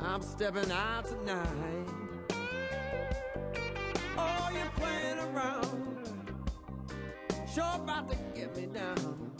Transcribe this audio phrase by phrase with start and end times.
[0.00, 1.86] I'm stepping out tonight.
[4.18, 6.30] Oh, you're playing around.
[7.52, 9.30] Sure about to get me down.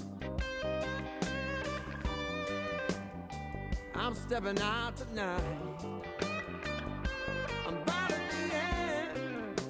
[3.95, 5.41] I'm stepping out tonight.
[7.67, 9.61] I'm about at the end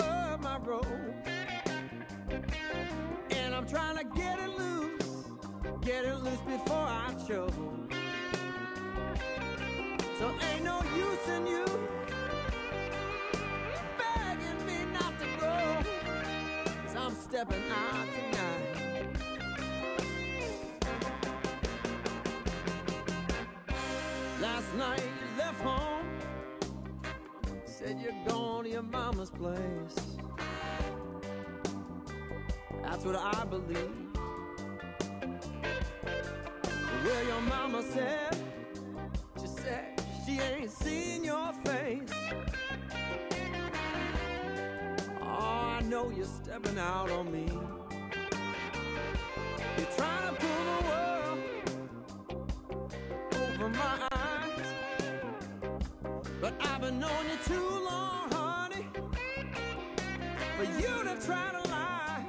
[0.00, 1.14] of my road.
[3.30, 5.24] And I'm trying to get it loose,
[5.80, 7.81] get it loose before I choke.
[10.22, 11.64] So ain't no use in you
[13.98, 15.54] begging me not to go.
[16.84, 19.08] Cause I'm stepping out tonight.
[24.40, 26.06] Last night you left home,
[27.64, 29.96] said you're going to your mama's place.
[32.80, 33.90] That's what I believe.
[37.04, 38.41] Well, your mama said
[40.32, 42.10] she ain't seen your face.
[45.20, 47.46] Oh, I know you're stepping out on me.
[49.76, 51.38] You're trying to pull the world
[53.42, 54.68] over my eyes.
[56.40, 58.86] But I've been knowing you too long, honey,
[60.56, 62.24] for you to try to lie.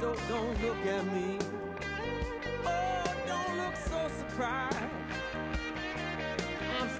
[0.00, 1.38] So don't look at me.
[2.66, 4.83] Oh, don't look so surprised.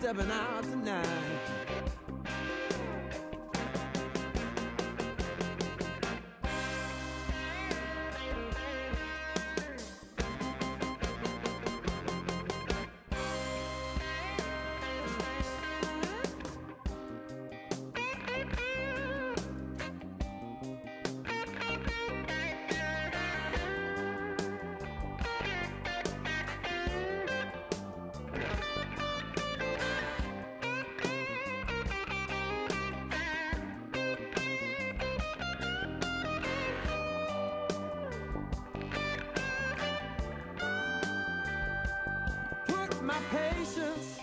[0.04, 1.73] Stepping out tonight.
[43.14, 44.18] My patience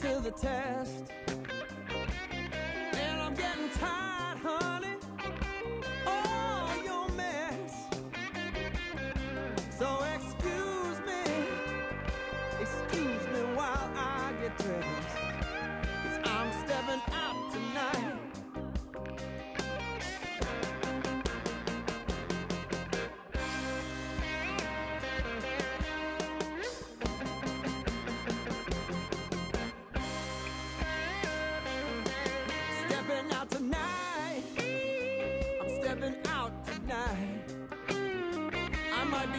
[0.00, 1.19] to the test.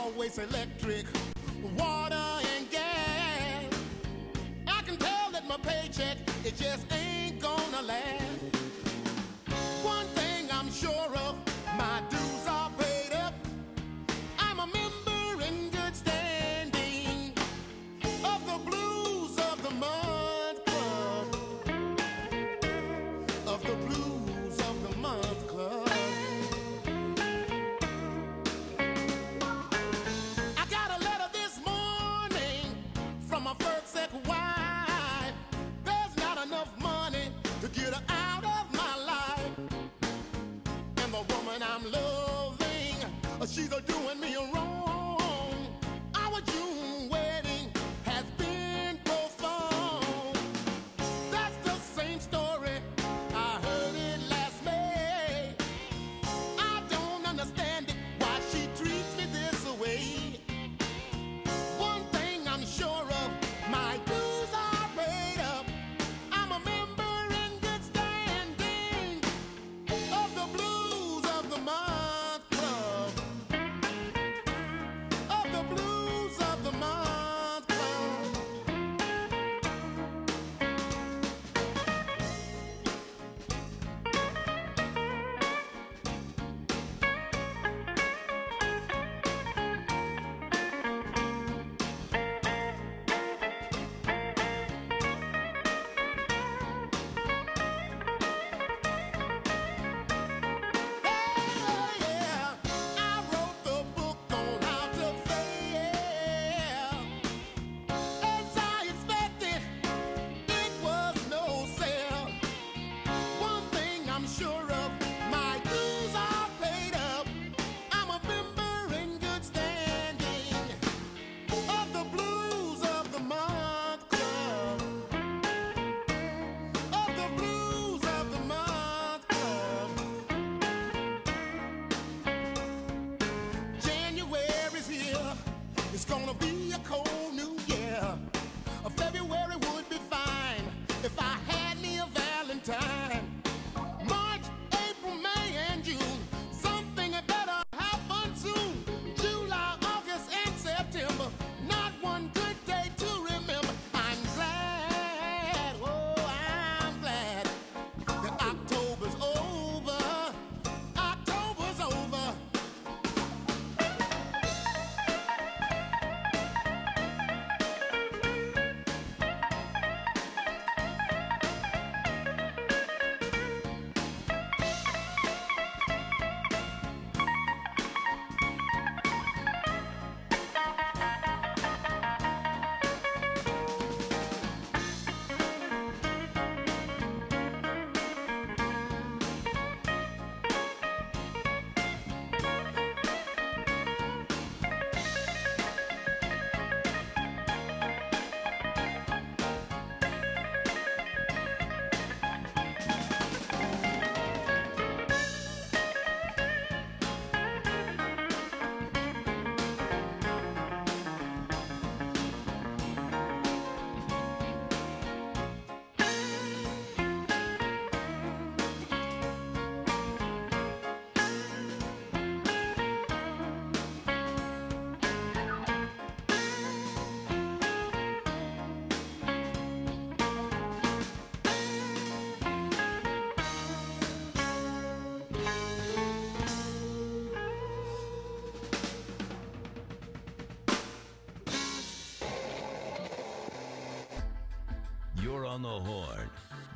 [0.00, 1.06] Always electric,
[1.76, 2.14] water,
[2.56, 3.64] and gas.
[4.66, 8.59] I can tell that my paycheck, it just ain't gonna last.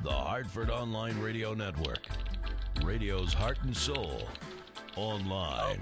[0.05, 2.05] The Hartford Online Radio Network.
[2.83, 4.29] Radio's heart and soul.
[4.95, 5.81] Online.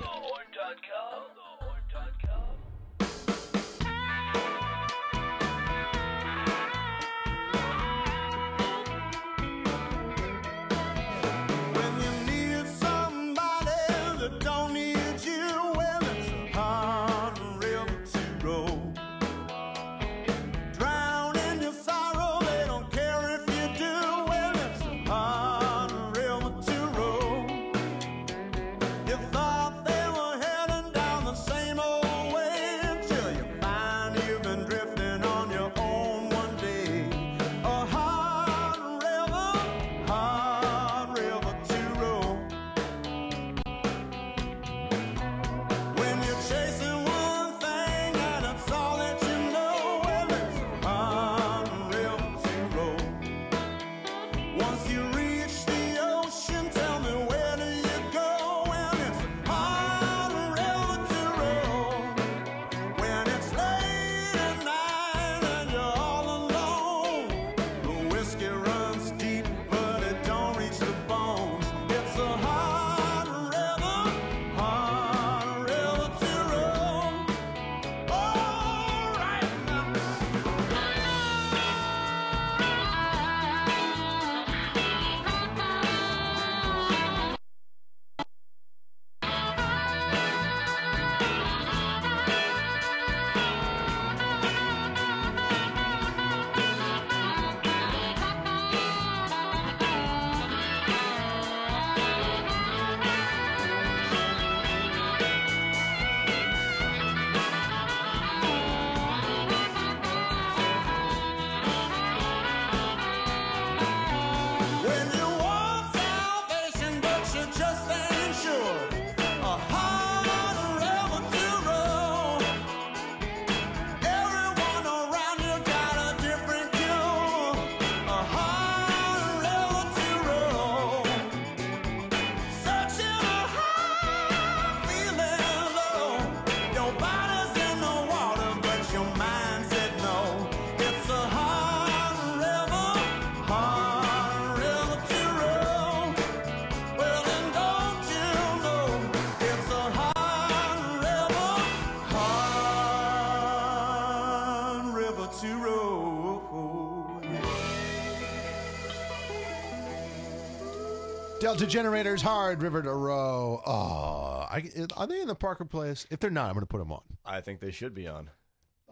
[161.54, 163.62] Delta Generators, Hard River to Row.
[163.64, 164.64] Oh, I,
[164.98, 166.08] are they in the Parker Place?
[166.10, 167.04] If they're not, I'm going to put them on.
[167.24, 168.32] I think they should be on.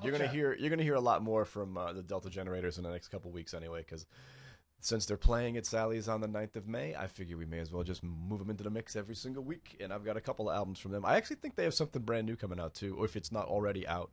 [0.03, 2.83] You're gonna hear you're gonna hear a lot more from uh, the Delta Generators in
[2.83, 4.05] the next couple weeks anyway, because
[4.79, 7.71] since they're playing at Sally's on the 9th of May, I figure we may as
[7.71, 9.77] well just move them into the mix every single week.
[9.79, 11.03] And I've got a couple of albums from them.
[11.03, 13.45] I actually think they have something brand new coming out too, or if it's not
[13.47, 14.11] already out.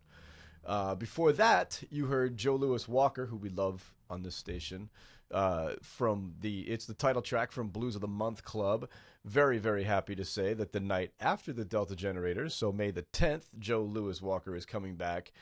[0.65, 4.89] Uh, before that, you heard Joe Louis Walker, who we love on this station,
[5.33, 8.89] uh, from the it's the title track from Blues of the Month Club.
[9.25, 13.03] Very very happy to say that the night after the Delta Generators, so May the
[13.03, 15.33] 10th, Joe Louis Walker is coming back.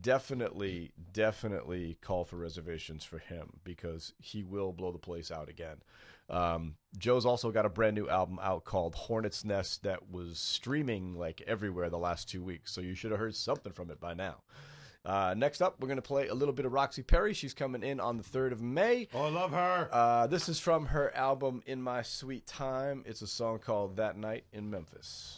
[0.00, 5.76] Definitely, definitely call for reservations for him because he will blow the place out again.
[6.30, 11.18] Um, Joe's also got a brand new album out called Hornet's Nest that was streaming
[11.18, 14.14] like everywhere the last two weeks, so you should have heard something from it by
[14.14, 14.36] now.
[15.04, 17.34] Uh, next up, we're going to play a little bit of Roxy Perry.
[17.34, 19.08] She's coming in on the 3rd of May.
[19.12, 19.88] Oh, I love her.
[19.92, 23.04] Uh, this is from her album In My Sweet Time.
[23.06, 25.36] It's a song called That Night in Memphis.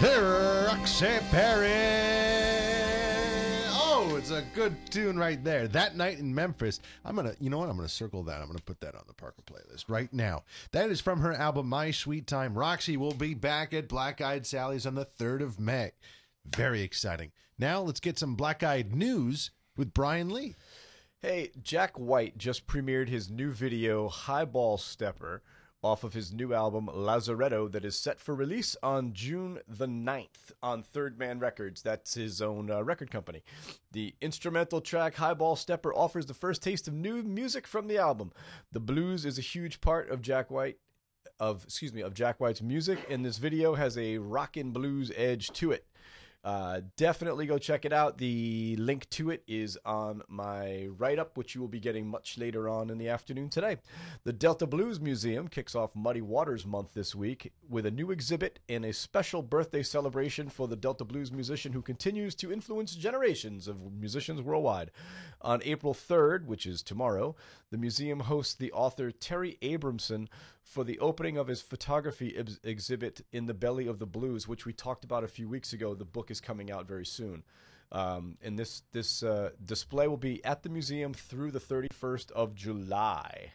[0.00, 1.72] Roxy Perry.
[3.70, 5.66] Oh, it's a good tune right there.
[5.66, 6.78] That night in Memphis.
[7.04, 7.68] I'm gonna, you know what?
[7.68, 8.40] I'm gonna circle that.
[8.40, 10.44] I'm gonna put that on the Parker playlist right now.
[10.70, 12.54] That is from her album My Sweet Time.
[12.56, 15.90] Roxy will be back at Black Eyed Sally's on the 3rd of May.
[16.46, 17.32] Very exciting.
[17.58, 20.54] Now let's get some Black Eyed news with Brian Lee.
[21.20, 25.42] Hey, Jack White just premiered his new video, Highball Stepper,
[25.82, 30.52] off of his new album, Lazaretto, that is set for release on June the 9th
[30.62, 31.82] on Third Man Records.
[31.82, 33.42] That's his own uh, record company.
[33.92, 38.32] The instrumental track, Highball Stepper, offers the first taste of new music from the album.
[38.72, 40.78] The blues is a huge part of Jack White.
[41.40, 45.48] Of excuse me of Jack White's music, and this video has a rockin' blues edge
[45.50, 45.86] to it.
[46.44, 48.18] Uh, definitely go check it out.
[48.18, 52.38] The link to it is on my write up, which you will be getting much
[52.38, 53.78] later on in the afternoon today.
[54.24, 58.60] The Delta Blues Museum kicks off Muddy Waters Month this week with a new exhibit
[58.68, 63.66] and a special birthday celebration for the Delta Blues musician who continues to influence generations
[63.66, 64.92] of musicians worldwide.
[65.42, 67.34] On April 3rd, which is tomorrow,
[67.70, 70.28] the museum hosts the author Terry Abrahamson
[70.62, 74.66] for the opening of his photography ex- exhibit in the belly of the blues which
[74.66, 75.94] we talked about a few weeks ago.
[75.94, 77.42] The book is coming out very soon.
[77.90, 82.54] Um, and this this uh, display will be at the museum through the 31st of
[82.54, 83.52] july.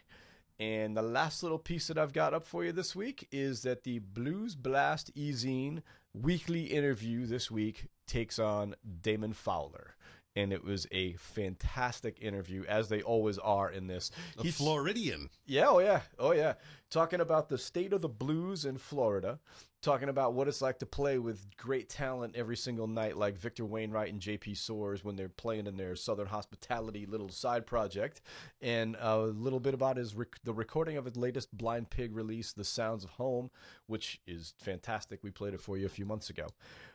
[0.58, 3.82] And the last little piece that I've got up for you this week is that
[3.82, 5.82] the Blues Blast Ezine
[6.14, 9.96] weekly interview this week takes on Damon Fowler.
[10.36, 14.10] And it was a fantastic interview, as they always are in this.
[14.38, 15.30] A He's- Floridian.
[15.46, 16.54] yeah, oh yeah, oh yeah.
[16.94, 19.40] Talking about the state of the blues in Florida,
[19.82, 23.64] talking about what it's like to play with great talent every single night, like Victor
[23.64, 24.52] Wainwright and J.P.
[24.52, 28.20] Soares when they're playing in their Southern Hospitality little side project,
[28.62, 32.52] and a little bit about his rec- the recording of his latest Blind Pig release,
[32.52, 33.50] "The Sounds of Home,"
[33.88, 35.24] which is fantastic.
[35.24, 36.46] We played it for you a few months ago.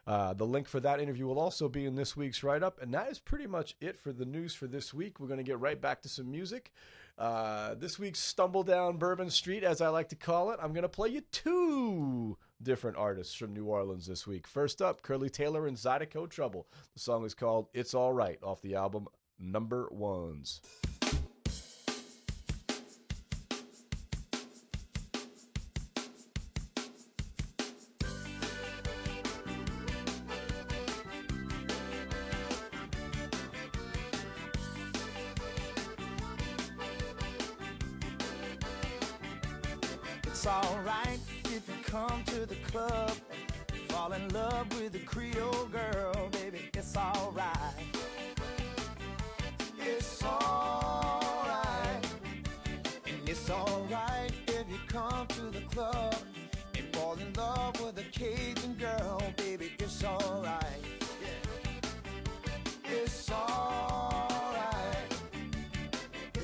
[0.07, 2.93] Uh, the link for that interview will also be in this week's write up, and
[2.93, 5.19] that is pretty much it for the news for this week.
[5.19, 6.71] We're going to get right back to some music.
[7.19, 10.83] Uh, this week's Stumble Down Bourbon Street, as I like to call it, I'm going
[10.83, 14.47] to play you two different artists from New Orleans this week.
[14.47, 16.65] First up, Curly Taylor and Zydeco Trouble.
[16.93, 20.61] The song is called It's All Right off the album Number Ones.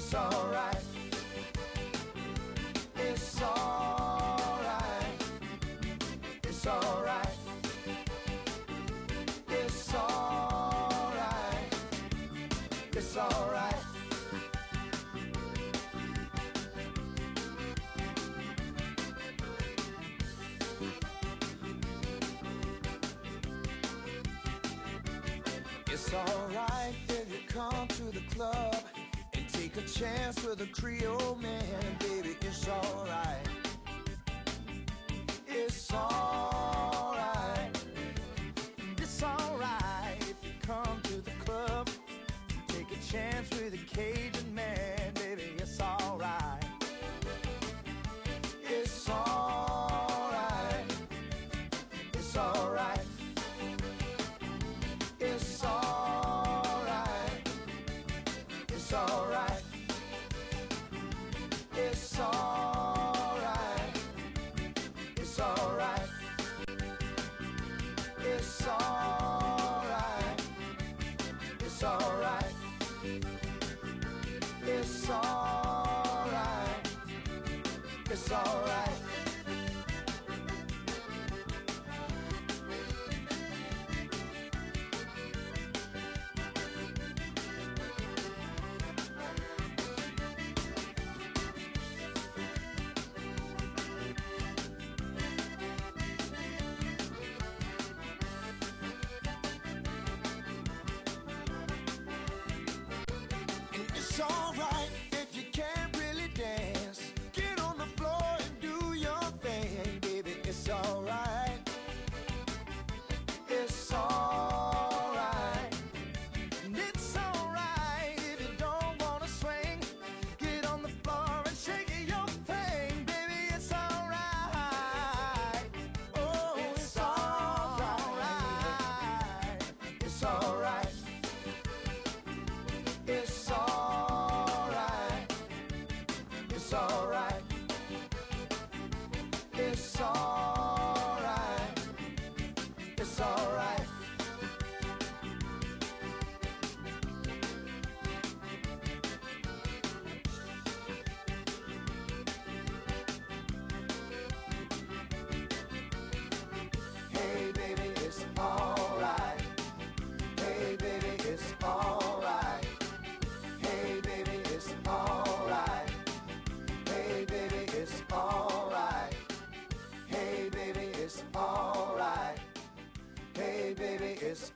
[0.06, 0.78] It's alright.
[2.96, 5.24] It's alright.
[6.44, 7.28] It's alright.
[9.50, 11.74] It's alright.
[12.94, 13.76] It's alright.
[25.88, 28.85] It's alright if you come to the club
[29.76, 32.36] take a chance with a Creole man, baby.
[32.42, 33.48] It's alright.
[35.48, 37.86] It's alright.
[38.98, 41.90] It's alright if you come to the club,
[42.68, 44.35] take a chance with a Cajun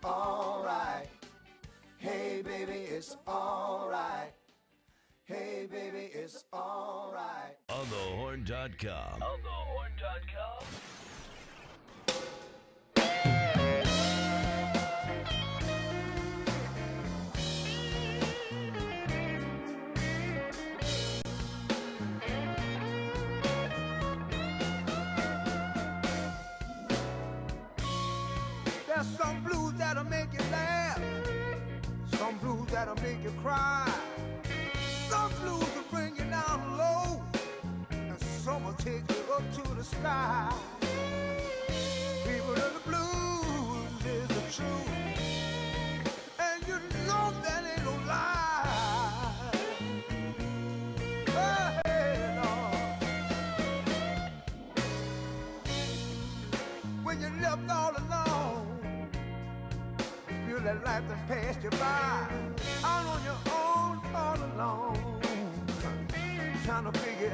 [0.03, 1.07] alright.
[1.97, 4.33] Hey, baby, it's alright.
[5.23, 7.55] Hey, baby, it's alright.
[7.69, 9.21] OnTheHorn.com.
[9.21, 10.65] On TheHorn.com.
[28.87, 29.58] There's some blues
[32.79, 33.91] that'll make you cry.
[35.09, 37.21] Some blues will bring you down low,
[37.91, 40.49] and some will take you up to the sky.
[42.23, 44.89] People of the blues is the truth,
[46.39, 49.51] and you know that ain't no lie.
[51.85, 53.09] Hey, Lord.
[57.03, 58.79] when you're left all alone.
[60.47, 62.48] Feel that life done passed you by.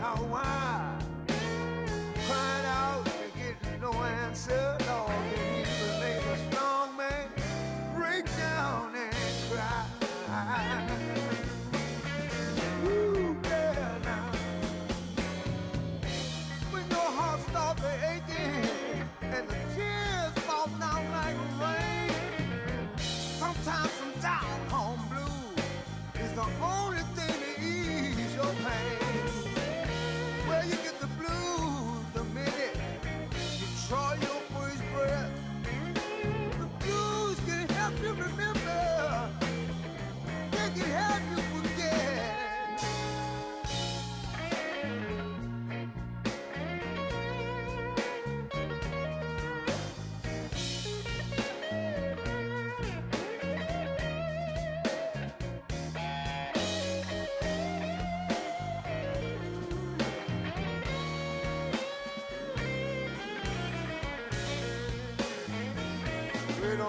[0.05, 0.64] Trying to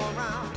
[0.07, 0.56] Straight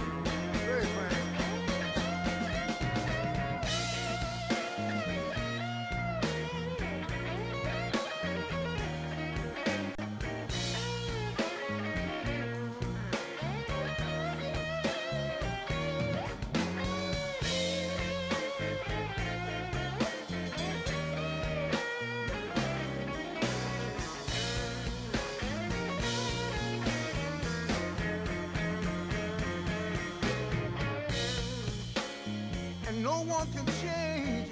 [33.20, 34.48] no one can change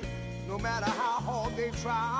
[0.47, 2.16] no matter how hard they try.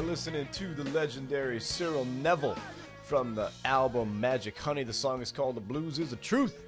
[0.00, 2.56] Are listening to the legendary Cyril Neville
[3.02, 4.82] from the album Magic Honey.
[4.82, 6.64] The song is called The Blues is the Truth.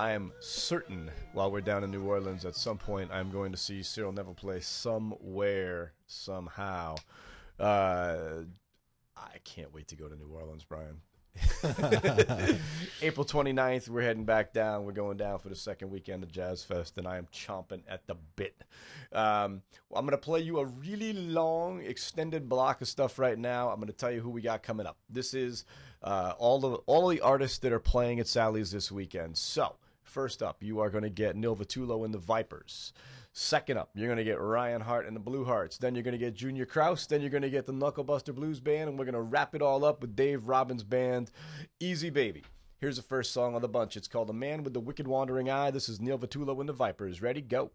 [0.00, 3.58] I am certain while we're down in New Orleans at some point I'm going to
[3.58, 6.96] see Cyril Neville play somewhere, somehow.
[7.56, 8.40] Uh,
[9.16, 11.02] I can't wait to go to New Orleans, Brian.
[13.02, 14.84] April 29th, we're heading back down.
[14.84, 18.06] We're going down for the second weekend of Jazz Fest, and I am chomping at
[18.06, 18.64] the bit.
[19.12, 19.62] Um,
[19.94, 23.70] I'm going to play you a really long, extended block of stuff right now.
[23.70, 24.98] I'm going to tell you who we got coming up.
[25.08, 25.64] This is
[26.02, 29.38] uh, all the all the artists that are playing at Sally's this weekend.
[29.38, 29.76] So,
[30.12, 32.92] First up, you are going to get Neil Vitulo and the Vipers.
[33.34, 35.78] Second up, you're going to get Ryan Hart and the Blue Hearts.
[35.78, 37.06] Then you're going to get Junior Kraus.
[37.06, 38.90] Then you're going to get the Knucklebuster Blues Band.
[38.90, 41.30] And we're going to wrap it all up with Dave Robbins' band,
[41.80, 42.42] Easy Baby.
[42.78, 43.96] Here's the first song on the bunch.
[43.96, 45.70] It's called The Man with the Wicked Wandering Eye.
[45.70, 47.22] This is Neil Vitulo and the Vipers.
[47.22, 47.40] Ready?
[47.40, 47.70] Go.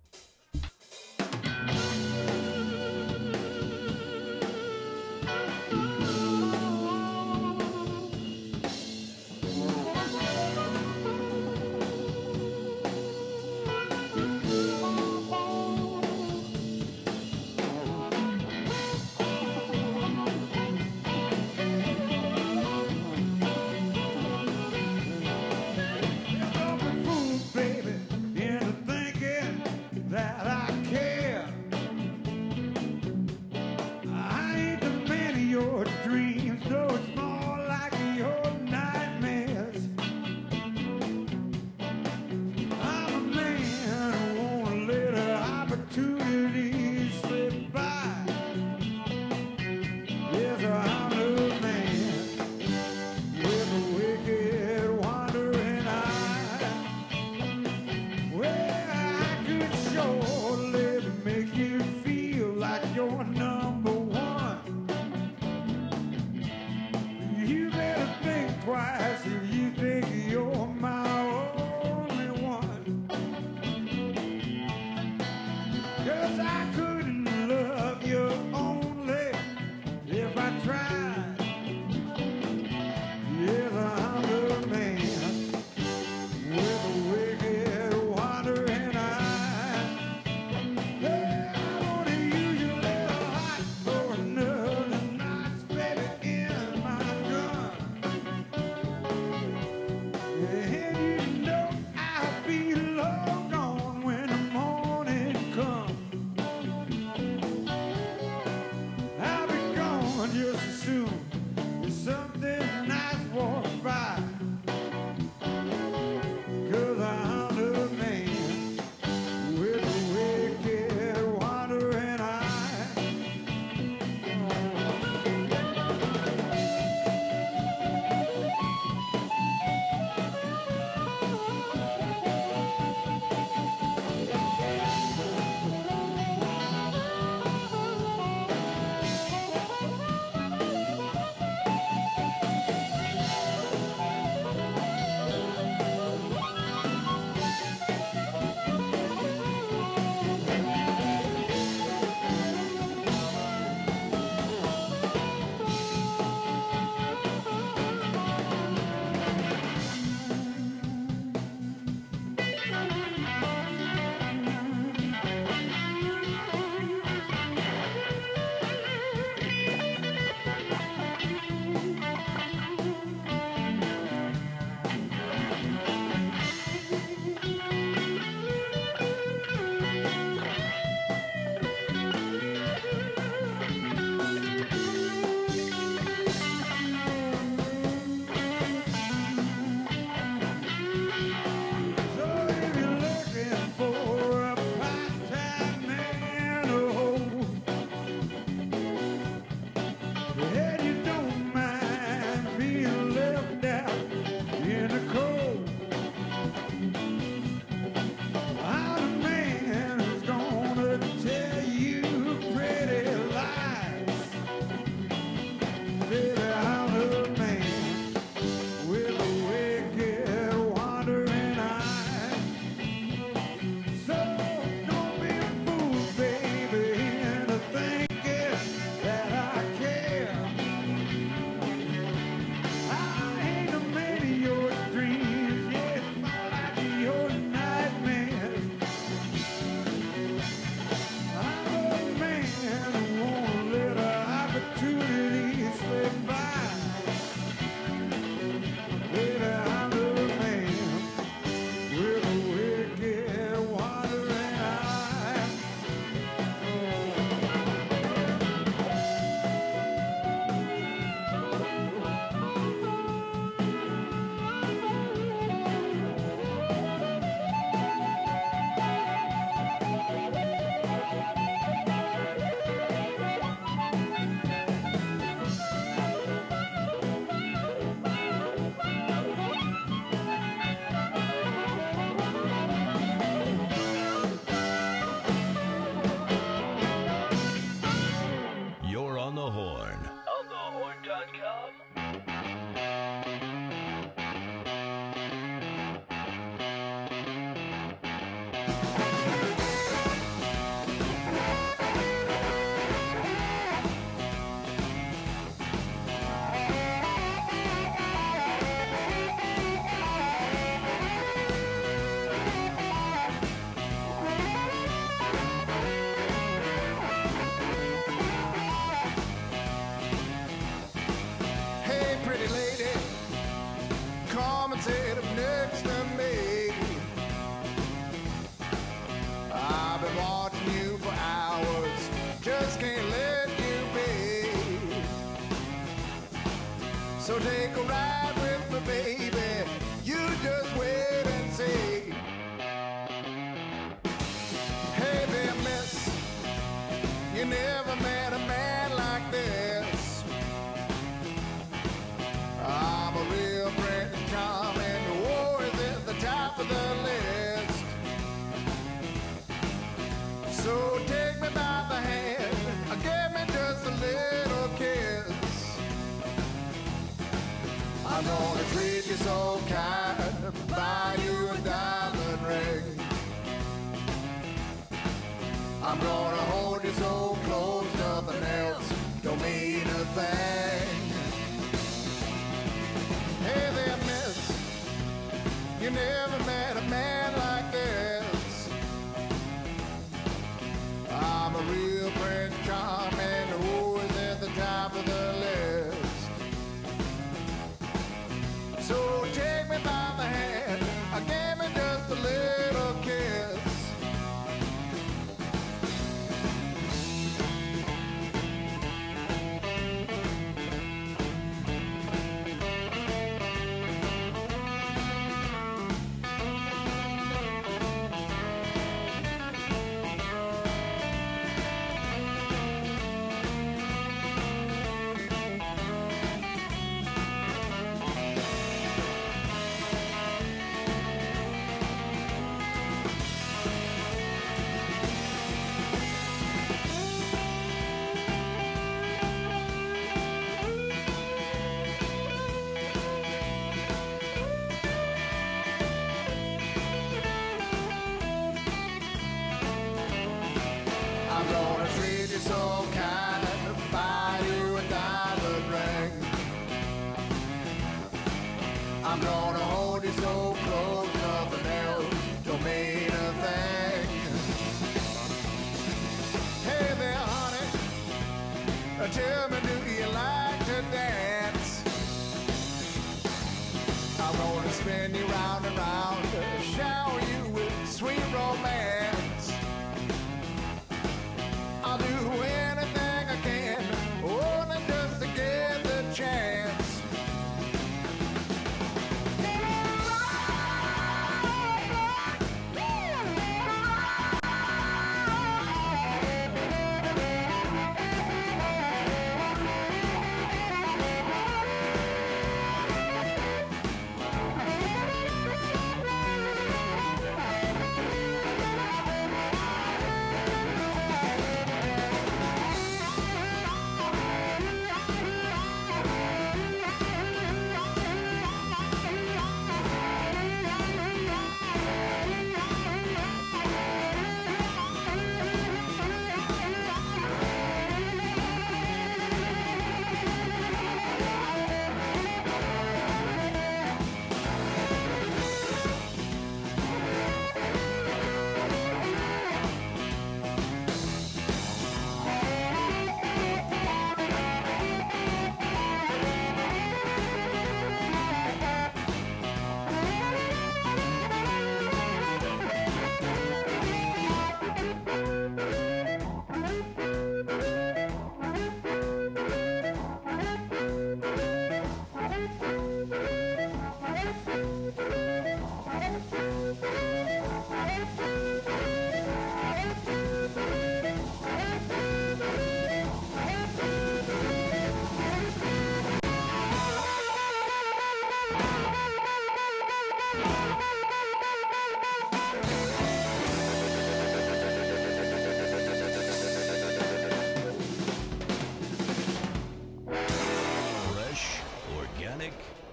[298.67, 299.06] Bye.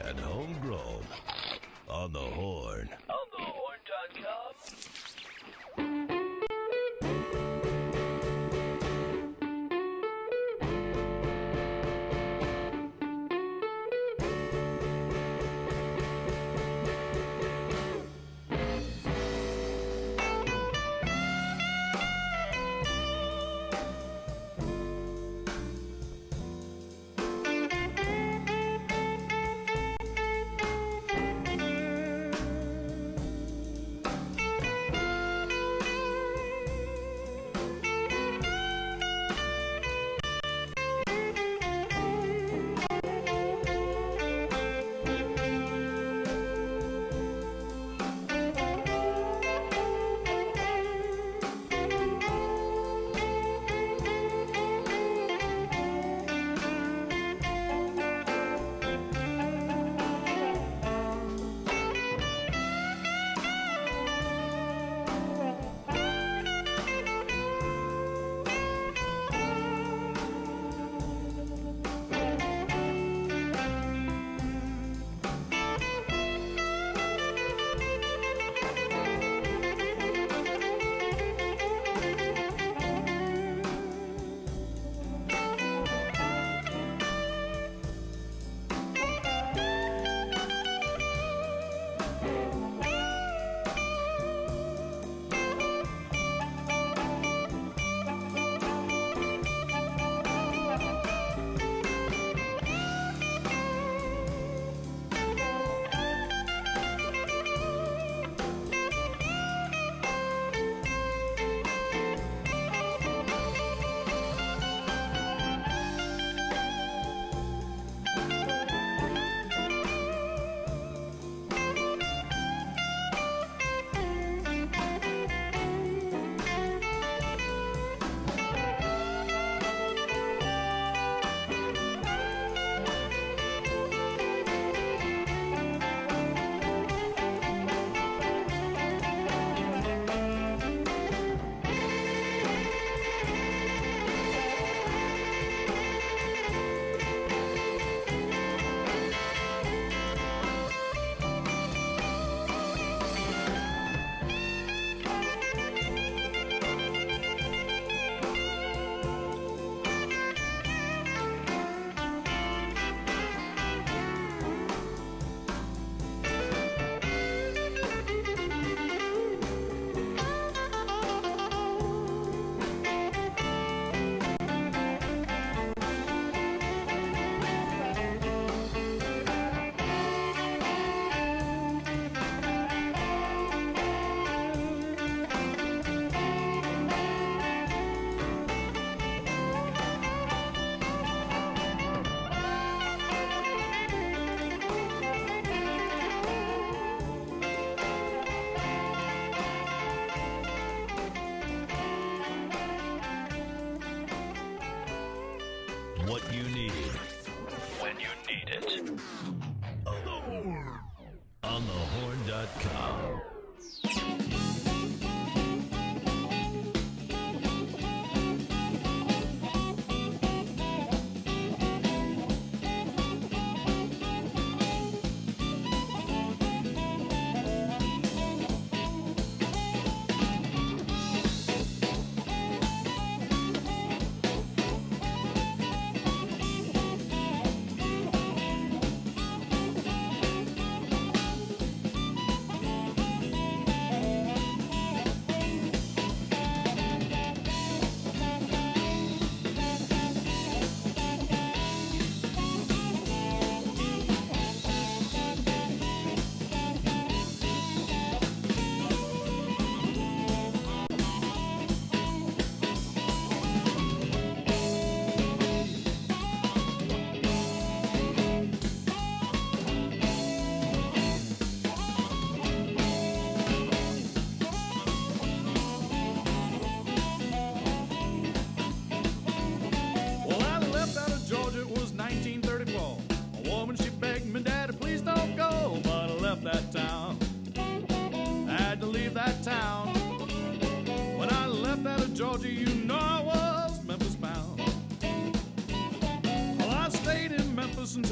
[0.07, 1.07] and homegrown
[1.89, 2.89] on the horn.
[3.09, 3.24] Oh,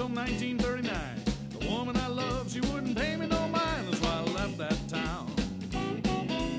[0.02, 1.60] Until 1939.
[1.60, 3.86] The woman I loved, she wouldn't pay me no mind.
[3.86, 5.32] That's why I left that town.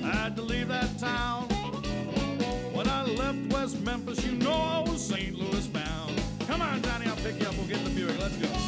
[0.02, 1.50] I had to leave that town.
[2.74, 5.36] When I left West Memphis, you know I was St.
[5.36, 6.22] Louis bound.
[6.48, 7.58] Come on, Johnny, I'll pick you up.
[7.58, 8.18] We'll get in the Buick.
[8.18, 8.63] Let's go.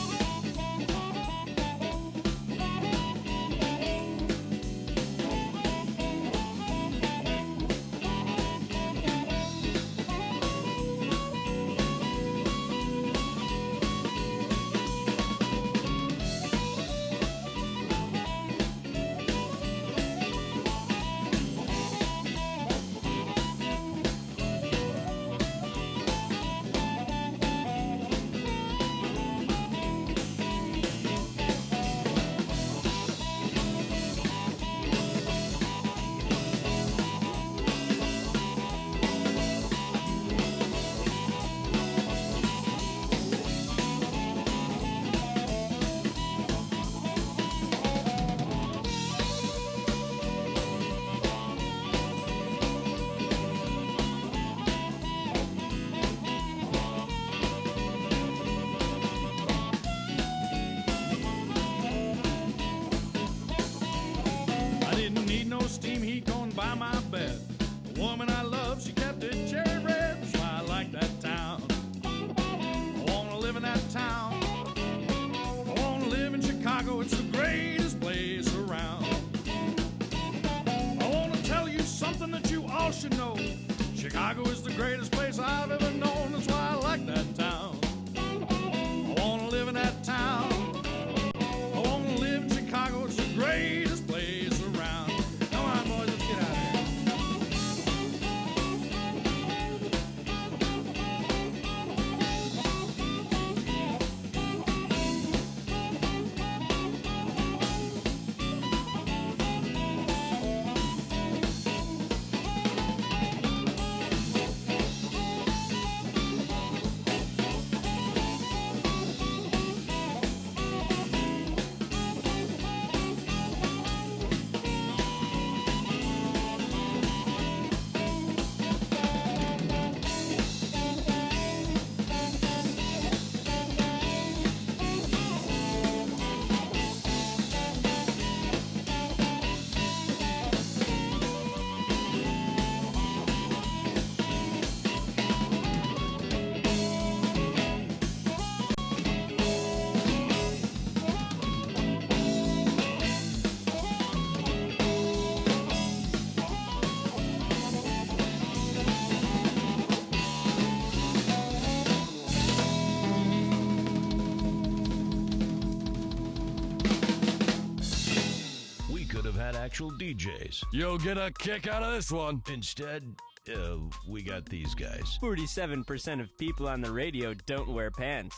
[169.76, 170.64] Actual DJs.
[170.72, 172.42] You'll get a kick out of this one.
[172.50, 173.14] Instead,
[173.54, 173.76] uh,
[174.08, 175.20] we got these guys.
[175.22, 178.38] 47% of people on the radio don't wear pants.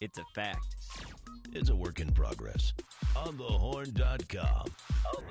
[0.00, 0.64] It's a fact.
[1.52, 2.72] It's a work in progress.
[3.14, 4.64] On thehorn.com.
[5.14, 5.24] On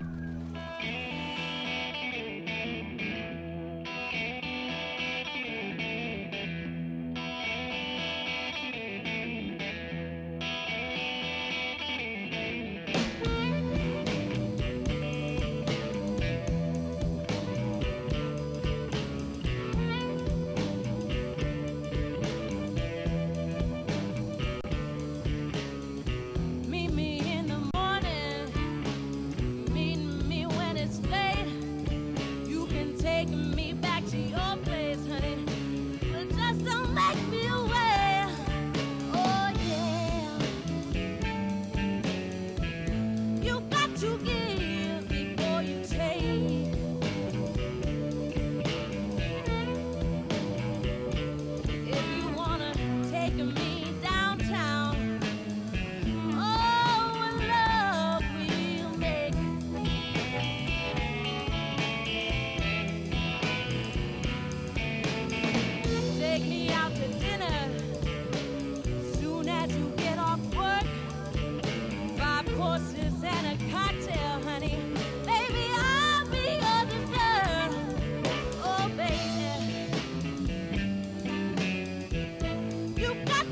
[0.00, 0.08] thehorn.com.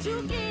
[0.06, 0.45] together.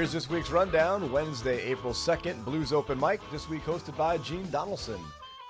[0.00, 1.12] Here's this week's rundown.
[1.12, 3.20] Wednesday, April 2nd, Blues Open Mic.
[3.30, 4.98] This week hosted by Gene Donaldson.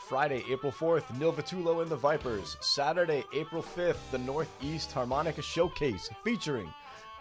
[0.08, 2.56] Friday, April 4th, Neil Vitullo and the Vipers.
[2.60, 6.68] Saturday, April 5th, the Northeast Harmonica Showcase featuring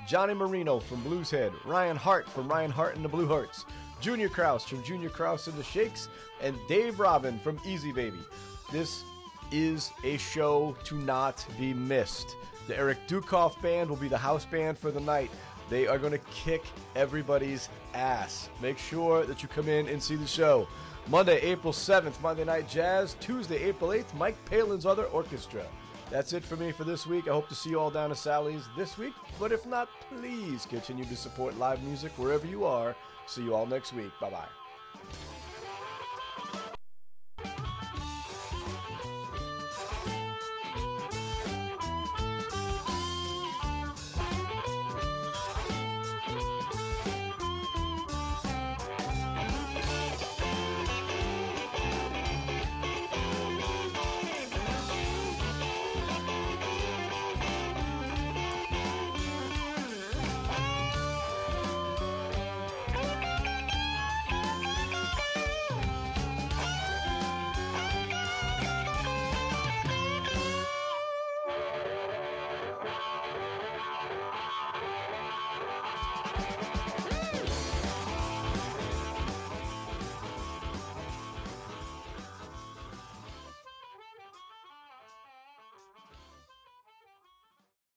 [0.08, 3.64] Johnny Marino from Blueshead, Ryan Hart from Ryan Hart and the Blue Hearts,
[4.02, 6.10] Junior Kraus from Junior Kraus and the Shakes,
[6.42, 8.18] and Dave Robin from Easy Baby.
[8.72, 9.04] This
[9.52, 12.36] is a show to not be missed.
[12.70, 15.32] The Eric Dukoff Band will be the house band for the night.
[15.70, 16.64] They are going to kick
[16.96, 18.50] everybody's ass.
[18.62, 20.68] Make sure that you come in and see the show.
[21.08, 23.16] Monday, April 7th, Monday Night Jazz.
[23.20, 25.66] Tuesday, April 8th, Mike Palin's Other Orchestra.
[26.10, 27.28] That's it for me for this week.
[27.28, 29.14] I hope to see you all down at Sally's this week.
[29.40, 32.96] But if not, please continue to support live music wherever you are.
[33.28, 34.12] See you all next week.
[34.20, 35.39] Bye bye.